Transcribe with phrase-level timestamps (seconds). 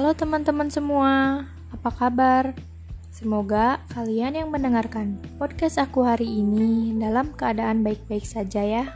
[0.00, 2.56] Halo teman-teman semua, apa kabar?
[3.12, 8.88] Semoga kalian yang mendengarkan podcast aku hari ini dalam keadaan baik-baik saja ya.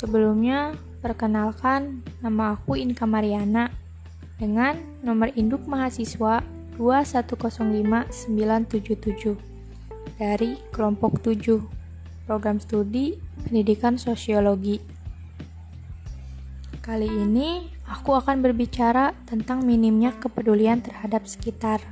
[0.00, 0.72] Sebelumnya,
[1.04, 3.68] perkenalkan nama aku Inka Mariana
[4.40, 6.40] dengan nomor induk mahasiswa
[6.80, 9.36] 2105977
[10.16, 11.60] dari kelompok 7
[12.24, 14.95] program studi pendidikan sosiologi.
[16.86, 21.82] Kali ini aku akan berbicara tentang minimnya kepedulian terhadap sekitar.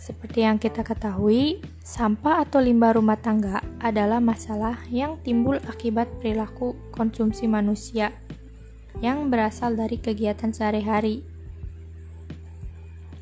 [0.00, 6.72] Seperti yang kita ketahui, sampah atau limbah rumah tangga adalah masalah yang timbul akibat perilaku
[6.88, 8.16] konsumsi manusia
[9.04, 11.20] yang berasal dari kegiatan sehari-hari.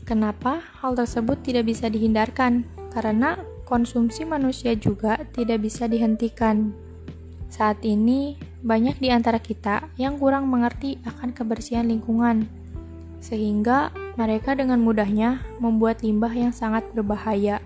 [0.06, 2.62] Kenapa hal tersebut tidak bisa dihindarkan?
[2.94, 6.70] Karena konsumsi manusia juga tidak bisa dihentikan.
[7.50, 12.48] Saat ini, banyak di antara kita yang kurang mengerti akan kebersihan lingkungan,
[13.20, 17.60] sehingga mereka dengan mudahnya membuat limbah yang sangat berbahaya.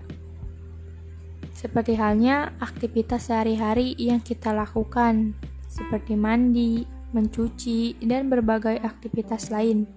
[1.55, 5.35] Seperti halnya aktivitas sehari-hari yang kita lakukan,
[5.71, 6.83] seperti mandi,
[7.15, 9.87] mencuci, dan berbagai aktivitas lain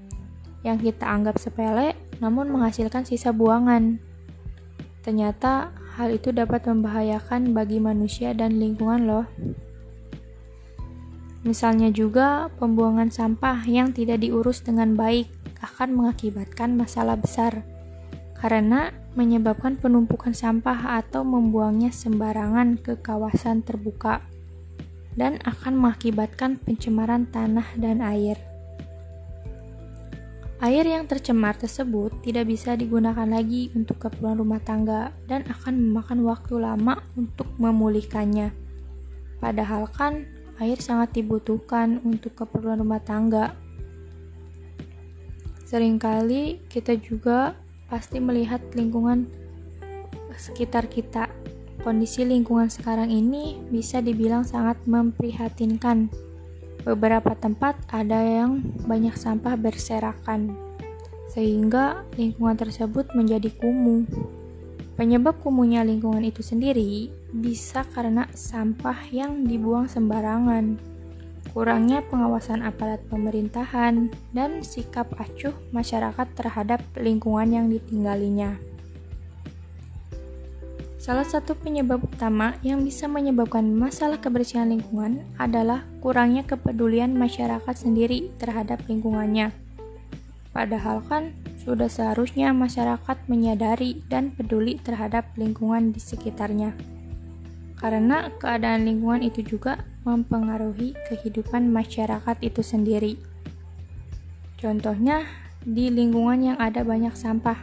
[0.63, 3.99] yang kita anggap sepele namun menghasilkan sisa buangan.
[5.03, 9.27] Ternyata hal itu dapat membahayakan bagi manusia dan lingkungan loh.
[11.43, 15.27] Misalnya juga, pembuangan sampah yang tidak diurus dengan baik
[15.63, 17.67] akan mengakibatkan masalah besar
[18.39, 24.19] karena menyebabkan penumpukan sampah atau membuangnya sembarangan ke kawasan terbuka
[25.15, 28.35] dan akan mengakibatkan pencemaran tanah dan air.
[30.63, 36.23] Air yang tercemar tersebut tidak bisa digunakan lagi untuk keperluan rumah tangga dan akan memakan
[36.23, 38.55] waktu lama untuk memulihkannya.
[39.43, 40.23] Padahal kan
[40.63, 43.59] air sangat dibutuhkan untuk keperluan rumah tangga.
[45.67, 47.59] Seringkali kita juga
[47.91, 49.27] pasti melihat lingkungan
[50.39, 51.27] sekitar kita.
[51.83, 56.07] Kondisi lingkungan sekarang ini bisa dibilang sangat memprihatinkan.
[56.87, 60.55] Beberapa tempat ada yang banyak sampah berserakan,
[61.31, 64.03] sehingga lingkungan tersebut menjadi kumuh.
[64.99, 70.77] Penyebab kumuhnya lingkungan itu sendiri bisa karena sampah yang dibuang sembarangan,
[71.57, 78.61] kurangnya pengawasan aparat pemerintahan, dan sikap acuh masyarakat terhadap lingkungan yang ditinggalinya.
[81.03, 88.31] Salah satu penyebab utama yang bisa menyebabkan masalah kebersihan lingkungan adalah kurangnya kepedulian masyarakat sendiri
[88.39, 89.51] terhadap lingkungannya.
[90.55, 97.02] Padahal kan sudah seharusnya masyarakat menyadari dan peduli terhadap lingkungan di sekitarnya
[97.83, 103.19] karena keadaan lingkungan itu juga mempengaruhi kehidupan masyarakat itu sendiri.
[104.63, 105.27] Contohnya,
[105.67, 107.59] di lingkungan yang ada banyak sampah,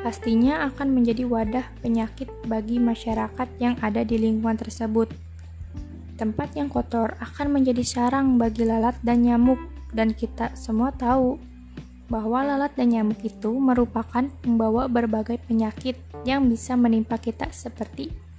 [0.00, 5.12] pastinya akan menjadi wadah penyakit bagi masyarakat yang ada di lingkungan tersebut.
[6.16, 9.60] Tempat yang kotor akan menjadi sarang bagi lalat dan nyamuk,
[9.92, 11.36] dan kita semua tahu
[12.08, 18.29] bahwa lalat dan nyamuk itu merupakan pembawa berbagai penyakit yang bisa menimpa kita seperti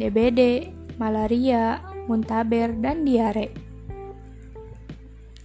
[0.00, 3.52] DBD, malaria, muntaber, dan diare.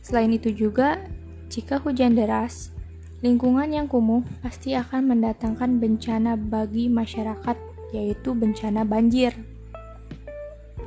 [0.04, 1.04] Selain itu juga,
[1.52, 2.72] jika hujan deras,
[3.20, 7.58] lingkungan yang kumuh pasti akan mendatangkan bencana bagi masyarakat,
[7.92, 9.36] yaitu bencana banjir.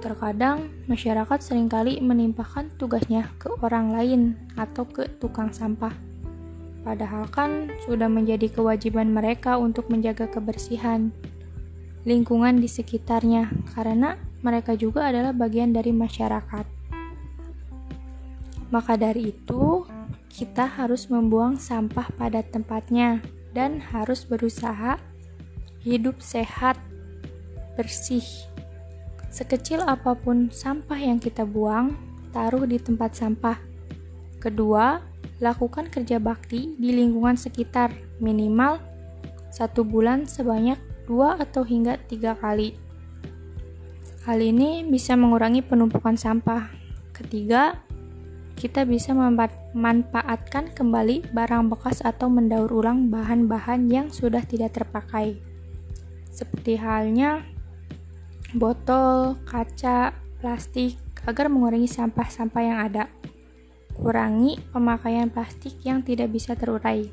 [0.00, 4.20] Terkadang, masyarakat sering kali menimpahkan tugasnya ke orang lain
[4.56, 5.92] atau ke tukang sampah.
[6.80, 11.12] Padahal kan sudah menjadi kewajiban mereka untuk menjaga kebersihan
[12.04, 16.64] lingkungan di sekitarnya, karena mereka juga adalah bagian dari masyarakat.
[18.70, 19.84] Maka dari itu,
[20.30, 24.96] kita harus membuang sampah pada tempatnya dan harus berusaha
[25.82, 26.78] hidup sehat,
[27.74, 28.24] bersih.
[29.30, 31.98] Sekecil apa pun sampah yang kita buang,
[32.30, 33.58] taruh di tempat sampah.
[34.38, 35.02] Kedua,
[35.42, 37.90] lakukan kerja bakti di lingkungan sekitar
[38.22, 38.78] minimal
[39.50, 40.78] satu bulan sebanyak
[41.10, 42.78] dua atau hingga tiga kali.
[44.22, 46.70] Hal ini bisa mengurangi penumpukan sampah.
[47.10, 47.82] Ketiga,
[48.54, 55.34] kita bisa memanfaatkan kembali barang bekas atau mendaur ulang bahan-bahan yang sudah tidak terpakai.
[56.30, 57.42] Seperti halnya
[58.54, 63.04] botol, kaca, plastik agar mengurangi sampah-sampah yang ada.
[63.96, 67.08] Kurangi pemakaian plastik yang tidak bisa terurai.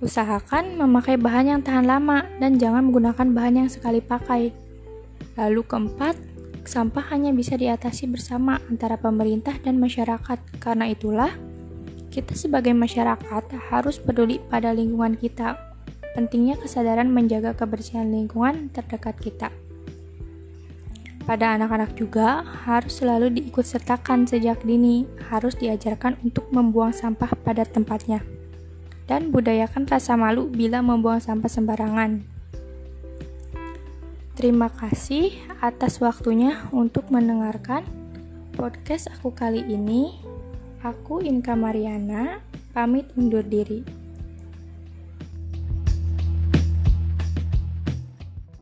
[0.00, 4.48] Usahakan memakai bahan yang tahan lama dan jangan menggunakan bahan yang sekali pakai.
[5.36, 6.16] Lalu keempat,
[6.64, 10.40] sampah hanya bisa diatasi bersama antara pemerintah dan masyarakat.
[10.56, 11.36] Karena itulah,
[12.10, 15.54] Kita sebagai masyarakat harus peduli pada lingkungan kita.
[16.18, 19.54] Pentingnya kesadaran menjaga kebersihan lingkungan terdekat kita.
[21.22, 28.39] Pada anak-anak juga harus selalu diikutsertakan sejak dini, harus diajarkan untuk membuang sampah pada tempatnya.
[29.10, 32.22] Dan budayakan rasa malu bila membuang sampah sembarangan.
[34.38, 37.82] Terima kasih atas waktunya untuk mendengarkan
[38.54, 40.14] podcast aku kali ini.
[40.86, 42.38] Aku Inka Mariana,
[42.70, 43.99] pamit undur diri.